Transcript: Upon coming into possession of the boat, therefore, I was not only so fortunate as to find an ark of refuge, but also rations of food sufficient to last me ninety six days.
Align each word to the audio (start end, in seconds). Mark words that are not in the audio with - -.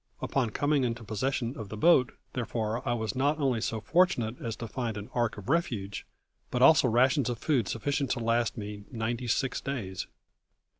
Upon 0.19 0.49
coming 0.49 0.83
into 0.83 1.03
possession 1.03 1.55
of 1.55 1.69
the 1.69 1.77
boat, 1.77 2.11
therefore, 2.33 2.81
I 2.89 2.93
was 2.93 3.13
not 3.15 3.37
only 3.37 3.61
so 3.61 3.79
fortunate 3.79 4.41
as 4.41 4.55
to 4.55 4.67
find 4.67 4.97
an 4.97 5.11
ark 5.13 5.37
of 5.37 5.47
refuge, 5.47 6.07
but 6.49 6.63
also 6.63 6.87
rations 6.89 7.29
of 7.29 7.37
food 7.37 7.67
sufficient 7.67 8.09
to 8.09 8.19
last 8.19 8.57
me 8.57 8.85
ninety 8.89 9.27
six 9.27 9.61
days. 9.61 10.07